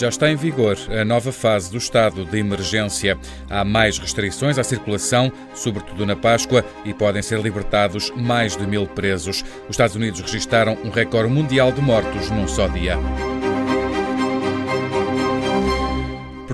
Já 0.00 0.08
está 0.08 0.30
em 0.30 0.34
vigor 0.34 0.78
a 0.98 1.04
nova 1.04 1.30
fase 1.30 1.70
do 1.70 1.76
estado 1.76 2.24
de 2.24 2.38
emergência. 2.38 3.18
Há 3.50 3.62
mais 3.66 3.98
restrições 3.98 4.56
à 4.56 4.64
circulação, 4.64 5.30
sobretudo 5.54 6.06
na 6.06 6.16
Páscoa, 6.16 6.64
e 6.86 6.94
podem 6.94 7.20
ser 7.20 7.38
libertados 7.38 8.10
mais 8.16 8.56
de 8.56 8.66
mil 8.66 8.86
presos. 8.86 9.44
Os 9.64 9.72
Estados 9.72 9.96
Unidos 9.96 10.22
registaram 10.22 10.78
um 10.82 10.88
recorde 10.88 11.30
mundial 11.30 11.70
de 11.70 11.82
mortos 11.82 12.30
num 12.30 12.48
só 12.48 12.66
dia. 12.66 12.96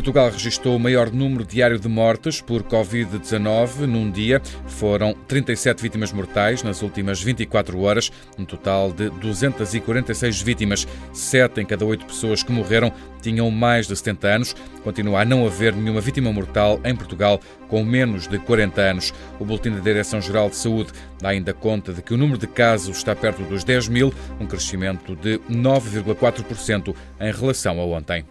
Portugal 0.06 0.30
registrou 0.30 0.76
o 0.76 0.78
maior 0.78 1.10
número 1.10 1.44
diário 1.44 1.80
de 1.80 1.88
mortes 1.88 2.40
por 2.40 2.62
Covid-19 2.62 3.86
num 3.86 4.08
dia. 4.08 4.40
Foram 4.68 5.12
37 5.26 5.82
vítimas 5.82 6.12
mortais 6.12 6.62
nas 6.62 6.80
últimas 6.80 7.20
24 7.20 7.80
horas, 7.80 8.12
um 8.38 8.44
total 8.44 8.92
de 8.92 9.10
246 9.10 10.40
vítimas. 10.42 10.86
Sete 11.12 11.60
em 11.60 11.66
cada 11.66 11.84
oito 11.84 12.06
pessoas 12.06 12.44
que 12.44 12.52
morreram 12.52 12.92
tinham 13.20 13.50
mais 13.50 13.88
de 13.88 13.96
70 13.96 14.28
anos. 14.28 14.56
Continua 14.84 15.22
a 15.22 15.24
não 15.24 15.44
haver 15.44 15.74
nenhuma 15.74 16.00
vítima 16.00 16.32
mortal 16.32 16.80
em 16.84 16.94
Portugal 16.94 17.40
com 17.66 17.82
menos 17.82 18.28
de 18.28 18.38
40 18.38 18.80
anos. 18.80 19.12
O 19.40 19.44
Boletim 19.44 19.70
da 19.70 19.80
Direção-Geral 19.80 20.50
de 20.50 20.54
Saúde 20.54 20.92
dá 21.20 21.30
ainda 21.30 21.52
conta 21.52 21.92
de 21.92 22.00
que 22.00 22.14
o 22.14 22.16
número 22.16 22.38
de 22.38 22.46
casos 22.46 22.98
está 22.98 23.16
perto 23.16 23.42
dos 23.42 23.64
10 23.64 23.88
mil, 23.88 24.14
um 24.38 24.46
crescimento 24.46 25.16
de 25.16 25.40
9,4% 25.50 26.94
em 27.20 27.32
relação 27.32 27.80
a 27.80 27.84
ontem. 27.84 28.24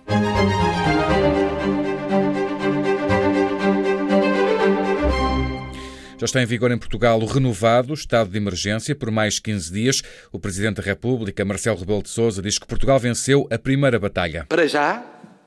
Já 6.17 6.23
está 6.23 6.41
em 6.41 6.45
vigor 6.45 6.71
em 6.71 6.77
Portugal 6.77 7.19
o 7.19 7.25
renovado 7.25 7.93
estado 7.93 8.29
de 8.29 8.37
emergência 8.37 8.95
por 8.95 9.11
mais 9.11 9.37
15 9.37 9.73
dias. 9.73 10.01
O 10.31 10.39
Presidente 10.39 10.77
da 10.77 10.83
República, 10.83 11.43
Marcelo 11.43 11.77
Rebelo 11.77 12.01
de 12.01 12.09
Sousa, 12.09 12.41
diz 12.41 12.57
que 12.57 12.65
Portugal 12.65 12.97
venceu 12.97 13.45
a 13.51 13.57
primeira 13.57 13.99
batalha. 13.99 14.45
Para 14.47 14.65
já, 14.65 15.03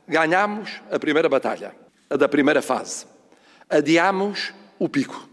ganhamos 0.07 0.71
a 0.91 0.99
primeira 0.99 1.27
batalha, 1.27 1.73
a 2.11 2.17
da 2.17 2.29
primeira 2.29 2.61
fase. 2.61 3.07
Adiamos 3.69 4.53
o 4.79 4.91
pico. 4.91 5.27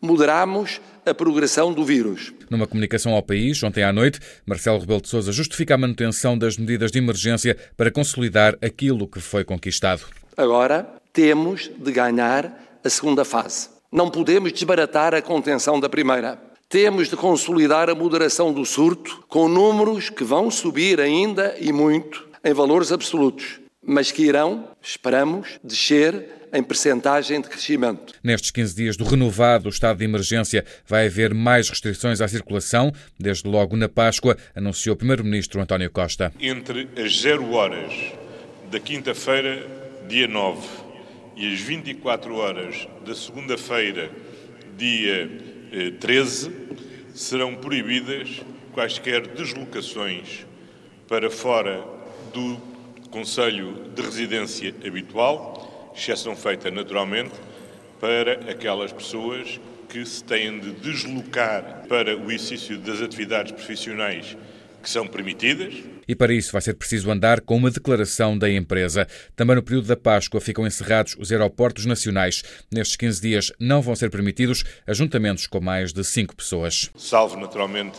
Moderamos 0.00 0.80
a 1.04 1.12
progressão 1.12 1.74
do 1.74 1.84
vírus. 1.84 2.32
Numa 2.48 2.66
comunicação 2.66 3.12
ao 3.12 3.22
país, 3.22 3.62
ontem 3.62 3.84
à 3.84 3.92
noite, 3.92 4.20
Marcelo 4.46 4.78
Rebelo 4.78 5.02
de 5.02 5.08
Sousa 5.08 5.32
justifica 5.32 5.74
a 5.74 5.78
manutenção 5.78 6.36
das 6.36 6.56
medidas 6.56 6.90
de 6.90 6.98
emergência 6.98 7.58
para 7.76 7.90
consolidar 7.90 8.56
aquilo 8.62 9.06
que 9.06 9.20
foi 9.20 9.44
conquistado. 9.44 10.04
Agora 10.34 10.86
temos 11.12 11.70
de 11.78 11.92
ganhar 11.92 12.58
a 12.82 12.88
segunda 12.88 13.22
fase. 13.22 13.75
Não 13.96 14.10
podemos 14.10 14.52
desbaratar 14.52 15.14
a 15.14 15.22
contenção 15.22 15.80
da 15.80 15.88
primeira. 15.88 16.38
Temos 16.68 17.08
de 17.08 17.16
consolidar 17.16 17.88
a 17.88 17.94
moderação 17.94 18.52
do 18.52 18.62
surto 18.62 19.24
com 19.26 19.48
números 19.48 20.10
que 20.10 20.22
vão 20.22 20.50
subir 20.50 21.00
ainda 21.00 21.56
e 21.58 21.72
muito 21.72 22.28
em 22.44 22.52
valores 22.52 22.92
absolutos, 22.92 23.58
mas 23.82 24.12
que 24.12 24.22
irão, 24.22 24.68
esperamos, 24.82 25.58
descer 25.64 26.28
em 26.52 26.62
percentagem 26.62 27.40
de 27.40 27.48
crescimento. 27.48 28.12
Nestes 28.22 28.50
15 28.50 28.76
dias 28.76 28.96
do 28.98 29.04
renovado 29.04 29.70
estado 29.70 29.96
de 29.96 30.04
emergência 30.04 30.62
vai 30.86 31.06
haver 31.06 31.32
mais 31.32 31.70
restrições 31.70 32.20
à 32.20 32.28
circulação, 32.28 32.92
desde 33.18 33.48
logo 33.48 33.78
na 33.78 33.88
Páscoa, 33.88 34.36
anunciou 34.54 34.92
o 34.92 34.98
primeiro-ministro 34.98 35.58
António 35.58 35.90
Costa. 35.90 36.34
Entre 36.38 36.86
as 37.02 37.18
0 37.22 37.50
horas 37.54 37.94
da 38.70 38.78
quinta-feira, 38.78 39.66
dia 40.06 40.28
9, 40.28 40.85
e 41.36 41.52
as 41.52 41.60
24 41.60 42.34
horas 42.34 42.88
da 43.04 43.14
segunda-feira, 43.14 44.10
dia 44.76 45.30
13, 46.00 46.48
eh, 46.48 46.74
serão 47.14 47.54
proibidas 47.54 48.42
quaisquer 48.72 49.26
deslocações 49.26 50.46
para 51.06 51.30
fora 51.30 51.84
do 52.32 52.58
Conselho 53.10 53.90
de 53.94 54.02
Residência 54.02 54.74
habitual, 54.84 55.92
exceção 55.96 56.34
feita 56.34 56.70
naturalmente 56.70 57.34
para 58.00 58.50
aquelas 58.50 58.92
pessoas 58.92 59.60
que 59.88 60.04
se 60.04 60.24
têm 60.24 60.58
de 60.58 60.72
deslocar 60.72 61.84
para 61.88 62.16
o 62.16 62.30
exercício 62.30 62.78
das 62.78 63.00
atividades 63.00 63.52
profissionais 63.52 64.36
que 64.86 64.90
são 64.90 65.04
permitidas. 65.04 65.74
E 66.06 66.14
para 66.14 66.32
isso 66.32 66.52
vai 66.52 66.62
ser 66.62 66.74
preciso 66.74 67.10
andar 67.10 67.40
com 67.40 67.56
uma 67.56 67.72
declaração 67.72 68.38
da 68.38 68.48
empresa. 68.48 69.04
Também 69.34 69.56
no 69.56 69.62
período 69.62 69.88
da 69.88 69.96
Páscoa 69.96 70.40
ficam 70.40 70.64
encerrados 70.64 71.16
os 71.18 71.32
aeroportos 71.32 71.84
nacionais. 71.86 72.44
Nestes 72.72 72.96
15 72.96 73.20
dias 73.20 73.52
não 73.58 73.82
vão 73.82 73.96
ser 73.96 74.10
permitidos 74.10 74.62
ajuntamentos 74.86 75.48
com 75.48 75.60
mais 75.60 75.92
de 75.92 76.04
5 76.04 76.36
pessoas. 76.36 76.88
Salvo, 76.96 77.36
naturalmente, 77.36 77.98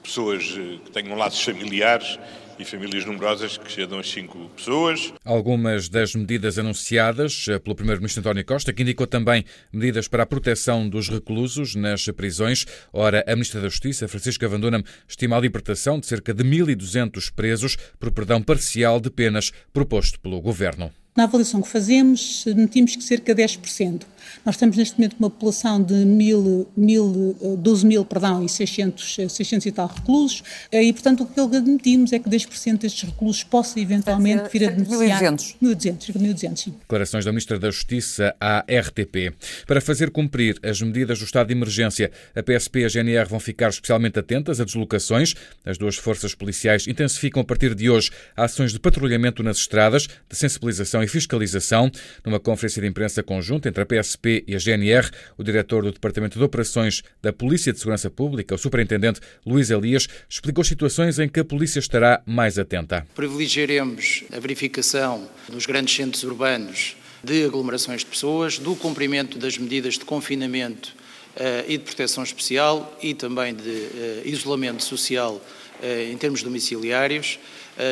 pessoas 0.00 0.56
eh, 0.56 0.78
que 0.84 0.92
tenham 0.92 1.16
laços 1.16 1.42
familiares 1.42 2.20
e 2.62 2.64
famílias 2.64 3.04
numerosas 3.04 3.58
que 3.58 3.70
chegam 3.70 3.98
a 3.98 4.02
cinco 4.02 4.48
pessoas. 4.56 5.12
Algumas 5.24 5.88
das 5.88 6.14
medidas 6.14 6.58
anunciadas 6.58 7.46
pelo 7.62 7.74
Primeiro-Ministro 7.74 8.20
António 8.20 8.44
Costa, 8.44 8.72
que 8.72 8.82
indicou 8.82 9.06
também 9.06 9.44
medidas 9.72 10.06
para 10.06 10.22
a 10.22 10.26
proteção 10.26 10.88
dos 10.88 11.08
reclusos 11.08 11.74
nas 11.74 12.06
prisões. 12.06 12.64
Ora, 12.92 13.24
a 13.26 13.32
Ministra 13.32 13.60
da 13.60 13.68
Justiça, 13.68 14.06
Francisca 14.06 14.48
Vandunam, 14.48 14.82
estima 15.06 15.36
a 15.36 15.40
libertação 15.40 15.98
de 15.98 16.06
cerca 16.06 16.32
de 16.32 16.44
1.200 16.44 17.32
presos 17.34 17.76
por 17.98 18.12
perdão 18.12 18.40
parcial 18.40 19.00
de 19.00 19.10
penas 19.10 19.52
proposto 19.72 20.20
pelo 20.20 20.40
Governo. 20.40 20.92
Na 21.14 21.24
avaliação 21.24 21.60
que 21.60 21.68
fazemos, 21.68 22.44
admitimos 22.46 22.96
que 22.96 23.02
cerca 23.02 23.34
de 23.34 23.42
10%. 23.42 24.02
Nós 24.44 24.56
temos 24.56 24.76
neste 24.76 24.98
momento 24.98 25.16
uma 25.18 25.30
população 25.30 25.82
de 25.82 25.94
mil, 26.04 26.68
mil, 26.76 27.36
12 27.58 27.86
mil 27.86 28.04
perdão, 28.04 28.44
e 28.44 28.48
600, 28.48 29.16
600 29.28 29.66
e 29.66 29.72
tal 29.72 29.86
reclusos, 29.86 30.42
e 30.72 30.92
portanto 30.92 31.22
o 31.22 31.26
que 31.26 31.40
admitimos 31.40 32.12
é 32.12 32.18
que 32.18 32.28
10% 32.28 32.78
destes 32.78 33.08
reclusos 33.08 33.42
possa 33.44 33.78
eventualmente 33.80 34.48
vir 34.52 34.68
a 34.68 34.70
beneficiar. 34.70 35.22
1.200. 35.22 35.56
1.200, 35.62 36.12
1.200, 36.12 36.56
sim. 36.56 36.74
Declarações 36.80 37.24
da 37.24 37.32
Ministra 37.32 37.58
da 37.58 37.70
Justiça 37.70 38.34
à 38.40 38.60
RTP. 38.60 39.34
Para 39.66 39.80
fazer 39.80 40.10
cumprir 40.10 40.58
as 40.62 40.80
medidas 40.80 41.18
do 41.18 41.24
estado 41.24 41.48
de 41.48 41.54
emergência, 41.54 42.10
a 42.34 42.42
PSP 42.42 42.80
e 42.80 42.84
a 42.84 42.88
GNR 42.88 43.28
vão 43.28 43.40
ficar 43.40 43.68
especialmente 43.68 44.18
atentas 44.18 44.60
a 44.60 44.64
deslocações. 44.64 45.34
As 45.64 45.78
duas 45.78 45.96
forças 45.96 46.34
policiais 46.34 46.86
intensificam 46.86 47.42
a 47.42 47.44
partir 47.44 47.74
de 47.74 47.90
hoje 47.90 48.10
ações 48.36 48.72
de 48.72 48.78
patrulhamento 48.78 49.42
nas 49.42 49.58
estradas, 49.58 50.06
de 50.28 50.36
sensibilização 50.36 51.02
e 51.02 51.08
Fiscalização. 51.08 51.90
Numa 52.24 52.40
conferência 52.40 52.80
de 52.80 52.88
imprensa 52.88 53.22
conjunta 53.22 53.68
entre 53.68 53.82
a 53.82 53.86
PSP 53.86 54.11
e 54.46 54.54
a 54.54 54.58
GNR, 54.58 55.10
o 55.36 55.42
diretor 55.44 55.82
do 55.82 55.92
Departamento 55.92 56.38
de 56.38 56.44
Operações 56.44 57.02
da 57.20 57.32
Polícia 57.32 57.72
de 57.72 57.78
Segurança 57.78 58.10
Pública, 58.10 58.54
o 58.54 58.58
superintendente 58.58 59.20
Luís 59.44 59.70
Elias, 59.70 60.08
explicou 60.28 60.64
situações 60.64 61.18
em 61.18 61.28
que 61.28 61.40
a 61.40 61.44
polícia 61.44 61.78
estará 61.78 62.22
mais 62.26 62.58
atenta. 62.58 63.06
Privilegiaremos 63.14 64.24
a 64.32 64.38
verificação 64.38 65.28
nos 65.52 65.66
grandes 65.66 65.94
centros 65.94 66.22
urbanos 66.22 66.96
de 67.22 67.44
aglomerações 67.44 68.00
de 68.00 68.06
pessoas, 68.06 68.58
do 68.58 68.74
cumprimento 68.74 69.38
das 69.38 69.56
medidas 69.56 69.94
de 69.94 70.04
confinamento 70.04 70.92
uh, 71.36 71.64
e 71.68 71.78
de 71.78 71.84
proteção 71.84 72.24
especial 72.24 72.98
e 73.00 73.14
também 73.14 73.54
de 73.54 73.68
uh, 73.68 74.22
isolamento 74.24 74.82
social 74.82 75.34
uh, 75.34 76.12
em 76.12 76.16
termos 76.16 76.42
domiciliários. 76.42 77.38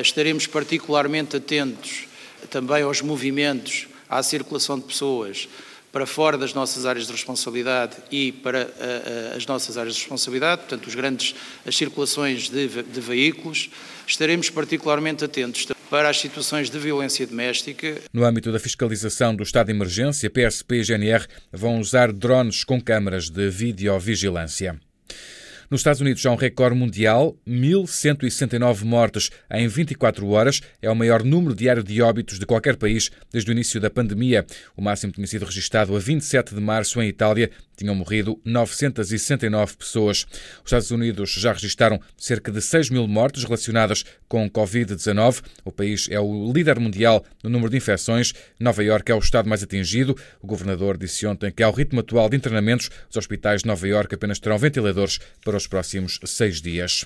estaremos 0.03 0.47
particularmente 0.47 1.37
atentos 1.37 2.05
também 2.51 2.83
aos 2.83 3.01
movimentos, 3.03 3.87
à 4.09 4.23
circulação 4.23 4.79
de 4.79 4.87
pessoas 4.87 5.49
para 5.93 6.07
fora 6.07 6.39
das 6.39 6.55
nossas 6.55 6.87
áreas 6.87 7.07
de 7.07 7.13
responsabilidade 7.13 7.97
e 8.11 8.33
para 8.33 8.65
uh, 8.67 9.37
as 9.37 9.47
nossas 9.47 9.77
áreas 9.77 9.95
de 9.95 10.01
responsabilidade, 10.01 10.63
portanto, 10.63 10.87
os 10.87 10.95
grandes, 10.95 11.35
as 11.67 11.77
circulações 11.77 12.49
de, 12.49 12.69
de 12.69 13.01
veículos, 13.01 13.71
estaremos 14.07 14.51
particularmente 14.51 15.25
atentos 15.25 15.67
para 15.91 16.09
as 16.09 16.21
situações 16.21 16.71
de 16.71 16.79
violência 16.79 17.27
doméstica. 17.27 18.01
No 18.13 18.25
âmbito 18.25 18.53
da 18.53 18.61
fiscalização 18.61 19.35
do 19.35 19.43
estado 19.43 19.67
de 19.67 19.73
emergência, 19.73 20.31
PSP 20.31 20.77
e 20.77 20.85
GNR 20.85 21.27
vão 21.53 21.81
usar 21.81 22.13
drones 22.13 22.63
com 22.63 22.81
câmaras 22.81 23.29
de 23.29 23.51
videovigilância. 23.51 24.79
Nos 25.71 25.83
Estados 25.83 26.01
Unidos 26.01 26.27
há 26.27 26.33
um 26.33 26.35
recorde 26.35 26.77
mundial, 26.77 27.39
1.169 27.47 28.83
mortes 28.83 29.31
em 29.53 29.69
24 29.69 30.29
horas. 30.29 30.61
É 30.83 30.91
o 30.91 30.97
maior 30.97 31.23
número 31.23 31.55
diário 31.55 31.85
de 31.85 32.03
óbitos 32.03 32.41
de 32.41 32.45
qualquer 32.45 32.77
país 32.77 33.09
desde 33.33 33.49
o 33.49 33.53
início 33.53 33.81
da 33.81 33.89
pandemia. 33.89 34.45
O 34.77 34.83
máximo 34.83 35.13
tinha 35.13 35.29
sido 35.29 35.45
registado 35.45 35.95
a 35.95 36.01
27 36.01 36.57
de 36.57 36.61
março 36.61 37.01
em 37.01 37.07
Itália. 37.07 37.53
Tinham 37.77 37.95
morrido 37.95 38.39
969 38.45 39.77
pessoas. 39.77 40.27
Os 40.59 40.65
Estados 40.65 40.91
Unidos 40.91 41.31
já 41.35 41.53
registaram 41.53 42.01
cerca 42.17 42.51
de 42.51 42.61
6 42.61 42.91
mil 42.91 43.07
mortes 43.07 43.45
relacionadas 43.45 44.05
com 44.29 44.51
Covid-19. 44.51 45.41
O 45.65 45.71
país 45.71 46.09
é 46.11 46.19
o 46.19 46.53
líder 46.53 46.81
mundial 46.81 47.25
no 47.45 47.49
número 47.49 47.71
de 47.71 47.77
infecções. 47.77 48.35
Nova 48.59 48.83
Iorque 48.83 49.13
é 49.13 49.15
o 49.15 49.21
estado 49.21 49.49
mais 49.49 49.63
atingido. 49.63 50.17
O 50.43 50.49
governador 50.49 50.99
disse 50.99 51.25
ontem 51.29 51.53
que, 51.53 51.63
ao 51.63 51.73
ritmo 51.73 52.01
atual 52.01 52.29
de 52.29 52.37
internamentos, 52.37 52.91
os 53.09 53.17
hospitais 53.17 53.63
de 53.63 53.69
Nova 53.69 53.87
Iorque 53.87 54.17
apenas 54.17 54.41
terão 54.41 54.59
ventiladores 54.59 55.21
para 55.45 55.60
os 55.61 55.67
próximos 55.67 56.19
seis 56.25 56.61
dias. 56.61 57.05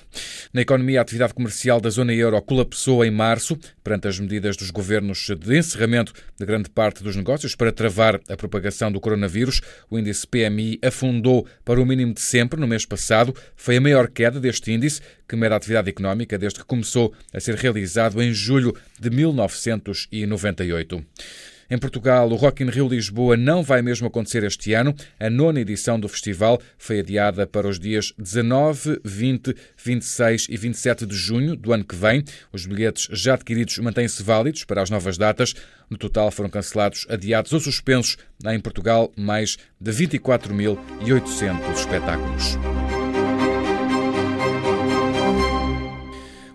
Na 0.53 0.61
economia, 0.61 0.99
a 0.99 1.01
atividade 1.01 1.33
comercial 1.33 1.79
da 1.81 1.89
zona 1.89 2.13
euro 2.13 2.41
colapsou 2.41 3.03
em 3.03 3.11
março 3.11 3.57
perante 3.83 4.07
as 4.07 4.19
medidas 4.19 4.55
dos 4.57 4.71
governos 4.71 5.27
de 5.29 5.57
encerramento 5.57 6.13
de 6.37 6.45
grande 6.45 6.69
parte 6.69 7.03
dos 7.03 7.15
negócios 7.15 7.55
para 7.55 7.71
travar 7.71 8.19
a 8.29 8.37
propagação 8.37 8.91
do 8.91 8.99
coronavírus. 8.99 9.61
O 9.89 9.99
índice 9.99 10.25
PMI 10.25 10.79
afundou 10.83 11.45
para 11.63 11.79
o 11.81 11.85
mínimo 11.85 12.13
de 12.13 12.21
sempre 12.21 12.59
no 12.59 12.67
mês 12.67 12.85
passado. 12.85 13.35
Foi 13.55 13.77
a 13.77 13.81
maior 13.81 14.07
queda 14.07 14.39
deste 14.39 14.71
índice, 14.71 15.01
que 15.27 15.35
mede 15.35 15.53
a 15.53 15.57
atividade 15.57 15.89
económica 15.89 16.37
desde 16.37 16.59
que 16.59 16.65
começou 16.65 17.13
a 17.33 17.39
ser 17.39 17.55
realizado 17.55 18.21
em 18.21 18.33
julho 18.33 18.75
de 18.99 19.09
1998. 19.09 21.05
Em 21.69 21.77
Portugal, 21.79 22.29
o 22.29 22.35
Rock 22.35 22.63
in 22.63 22.69
Rio 22.69 22.87
Lisboa 22.87 23.35
não 23.35 23.63
vai 23.63 23.81
mesmo 23.81 24.07
acontecer 24.07 24.43
este 24.43 24.73
ano. 24.73 24.93
A 25.19 25.29
nona 25.29 25.59
edição 25.59 25.99
do 25.99 26.07
festival 26.07 26.61
foi 26.77 26.99
adiada 26.99 27.47
para 27.47 27.67
os 27.67 27.79
dias 27.79 28.13
19, 28.19 29.01
20, 29.03 29.55
26 29.83 30.47
e 30.49 30.57
27 30.57 31.05
de 31.07 31.15
junho 31.15 31.55
do 31.55 31.73
ano 31.73 31.83
que 31.83 31.95
vem. 31.95 32.23
Os 32.53 32.67
bilhetes 32.67 33.07
já 33.11 33.33
adquiridos 33.33 33.79
mantêm-se 33.79 34.21
válidos 34.21 34.63
para 34.63 34.83
as 34.83 34.91
novas 34.91 35.17
datas. 35.17 35.55
No 35.89 35.97
total 35.97 36.29
foram 36.29 36.49
cancelados, 36.49 37.07
adiados 37.09 37.51
ou 37.51 37.59
suspensos 37.59 38.17
em 38.45 38.59
Portugal 38.59 39.11
mais 39.17 39.57
de 39.81 39.91
24.800 39.91 41.73
espetáculos. 41.73 42.57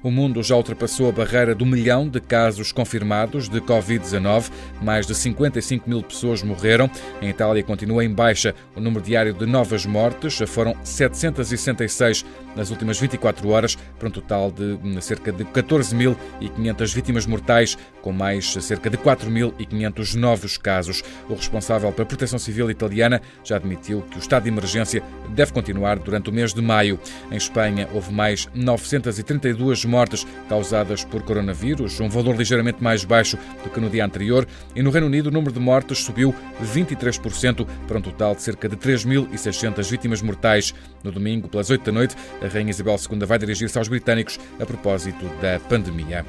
O 0.02 0.10
mundo 0.10 0.42
já 0.42 0.56
ultrapassou 0.56 1.10
a 1.10 1.12
barreira 1.12 1.54
do 1.54 1.66
milhão 1.66 2.08
de 2.08 2.20
casos 2.20 2.72
confirmados 2.72 3.50
de 3.50 3.60
Covid-19. 3.60 4.50
Mais 4.80 5.06
de 5.06 5.14
55 5.14 5.88
mil 5.88 6.02
pessoas 6.02 6.42
morreram. 6.42 6.90
Em 7.20 7.28
Itália 7.28 7.62
continua 7.62 8.02
em 8.02 8.10
baixa 8.10 8.54
o 8.74 8.80
número 8.80 9.04
diário 9.04 9.34
de 9.34 9.44
novas 9.44 9.84
mortes. 9.84 10.38
Foram 10.46 10.74
766 10.82 12.24
nas 12.56 12.70
últimas 12.70 12.98
24 12.98 13.48
horas, 13.50 13.76
para 13.98 14.08
um 14.08 14.10
total 14.10 14.50
de 14.50 15.00
cerca 15.02 15.30
de 15.30 15.44
14.500 15.44 16.94
vítimas 16.94 17.26
mortais, 17.26 17.76
com 18.00 18.10
mais 18.10 18.54
cerca 18.54 18.88
de 18.88 18.96
4.500 18.96 20.14
novos 20.14 20.56
casos. 20.56 21.04
O 21.28 21.34
responsável 21.34 21.92
pela 21.92 22.06
Proteção 22.06 22.38
Civil 22.38 22.70
italiana 22.70 23.20
já 23.44 23.56
admitiu 23.56 24.02
que 24.10 24.16
o 24.16 24.20
estado 24.20 24.44
de 24.44 24.48
emergência 24.48 25.02
deve 25.28 25.52
continuar 25.52 25.98
durante 25.98 26.30
o 26.30 26.32
mês 26.32 26.54
de 26.54 26.62
maio. 26.62 26.98
Em 27.30 27.36
Espanha, 27.36 27.86
houve 27.92 28.12
mais 28.12 28.48
932 28.54 29.84
mortes 29.90 30.26
causadas 30.48 31.04
por 31.04 31.22
coronavírus, 31.22 32.00
um 32.00 32.08
valor 32.08 32.36
ligeiramente 32.36 32.82
mais 32.82 33.04
baixo 33.04 33.36
do 33.62 33.70
que 33.70 33.80
no 33.80 33.90
dia 33.90 34.04
anterior, 34.04 34.46
e 34.74 34.82
no 34.82 34.90
Reino 34.90 35.08
Unido 35.08 35.26
o 35.26 35.30
número 35.30 35.52
de 35.52 35.60
mortes 35.60 35.98
subiu 35.98 36.34
23% 36.74 37.66
para 37.86 37.98
um 37.98 38.02
total 38.02 38.34
de 38.34 38.42
cerca 38.42 38.68
de 38.68 38.76
3.600 38.76 39.90
vítimas 39.90 40.22
mortais. 40.22 40.72
No 41.02 41.10
domingo, 41.10 41.48
pelas 41.48 41.70
8 41.70 41.84
da 41.84 41.92
noite, 41.92 42.16
a 42.42 42.46
Rainha 42.46 42.70
Isabel 42.70 42.96
II 43.10 43.26
vai 43.26 43.38
dirigir-se 43.38 43.76
aos 43.76 43.88
britânicos 43.88 44.38
a 44.60 44.66
propósito 44.66 45.24
da 45.40 45.58
pandemia. 45.60 46.24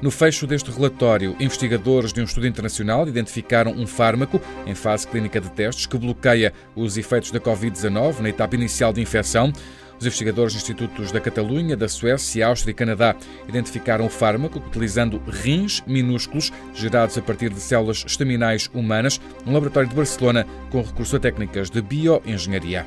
No 0.00 0.10
fecho 0.10 0.46
deste 0.46 0.70
relatório, 0.70 1.34
investigadores 1.40 2.12
de 2.12 2.20
um 2.20 2.24
estudo 2.24 2.46
internacional 2.46 3.06
identificaram 3.08 3.72
um 3.72 3.86
fármaco 3.86 4.40
em 4.66 4.74
fase 4.74 5.06
clínica 5.06 5.40
de 5.40 5.50
testes 5.50 5.86
que 5.86 5.98
bloqueia 5.98 6.52
os 6.76 6.96
efeitos 6.96 7.30
da 7.30 7.40
Covid-19 7.40 8.20
na 8.20 8.28
etapa 8.28 8.54
inicial 8.54 8.92
de 8.92 9.00
infecção. 9.00 9.52
Os 10.00 10.06
investigadores 10.06 10.54
dos 10.54 10.62
institutos 10.62 11.12
da 11.12 11.20
Catalunha, 11.20 11.76
da 11.76 11.86
Suécia, 11.86 12.46
Áustria 12.46 12.72
e 12.72 12.74
Canadá 12.74 13.14
identificaram 13.46 14.06
o 14.06 14.08
fármaco 14.08 14.58
utilizando 14.58 15.20
rins 15.28 15.82
minúsculos 15.86 16.50
gerados 16.72 17.18
a 17.18 17.22
partir 17.22 17.50
de 17.50 17.60
células 17.60 18.02
estaminais 18.06 18.70
humanas, 18.72 19.20
num 19.44 19.52
laboratório 19.52 19.90
de 19.90 19.94
Barcelona 19.94 20.46
com 20.70 20.80
recurso 20.80 21.16
a 21.16 21.20
técnicas 21.20 21.68
de 21.68 21.82
bioengenharia. 21.82 22.86